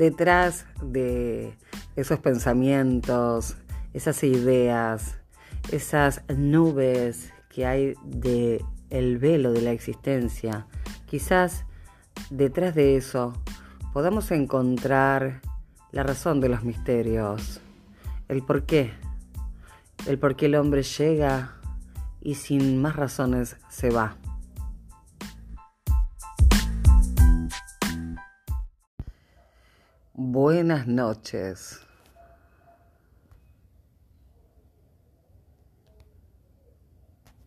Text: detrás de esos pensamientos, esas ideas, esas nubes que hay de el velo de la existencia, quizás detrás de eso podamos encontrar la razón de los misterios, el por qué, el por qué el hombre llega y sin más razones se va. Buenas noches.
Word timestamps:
detrás 0.00 0.64
de 0.82 1.52
esos 1.94 2.18
pensamientos, 2.20 3.58
esas 3.92 4.24
ideas, 4.24 5.18
esas 5.70 6.22
nubes 6.34 7.34
que 7.50 7.66
hay 7.66 7.94
de 8.02 8.64
el 8.88 9.18
velo 9.18 9.52
de 9.52 9.60
la 9.60 9.72
existencia, 9.72 10.66
quizás 11.04 11.66
detrás 12.30 12.74
de 12.74 12.96
eso 12.96 13.34
podamos 13.92 14.30
encontrar 14.30 15.42
la 15.92 16.02
razón 16.02 16.40
de 16.40 16.48
los 16.48 16.64
misterios, 16.64 17.60
el 18.28 18.42
por 18.42 18.64
qué, 18.64 18.92
el 20.06 20.18
por 20.18 20.34
qué 20.34 20.46
el 20.46 20.54
hombre 20.54 20.82
llega 20.82 21.56
y 22.22 22.36
sin 22.36 22.80
más 22.80 22.96
razones 22.96 23.58
se 23.68 23.90
va. 23.90 24.16
Buenas 30.14 30.88
noches. 30.88 31.80